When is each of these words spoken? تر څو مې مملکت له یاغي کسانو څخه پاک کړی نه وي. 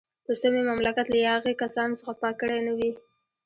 تر 0.25 0.35
څو 0.39 0.47
مې 0.53 0.61
مملکت 0.69 1.07
له 1.11 1.17
یاغي 1.27 1.53
کسانو 1.63 1.99
څخه 1.99 2.13
پاک 2.21 2.35
کړی 2.41 2.59
نه 2.67 2.73
وي. 2.77 2.89